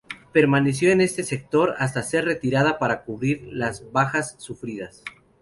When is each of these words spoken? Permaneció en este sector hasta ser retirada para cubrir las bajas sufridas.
Permaneció 0.31 0.89
en 0.91 0.99
este 0.99 1.21
sector 1.21 1.75
hasta 1.77 2.01
ser 2.01 2.25
retirada 2.25 2.79
para 2.79 3.03
cubrir 3.03 3.47
las 3.51 3.91
bajas 3.91 4.33
sufridas. 4.39 5.03